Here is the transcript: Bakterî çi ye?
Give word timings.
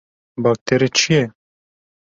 Bakterî 0.43 0.89
çi 0.97 1.09
ye? 1.15 1.23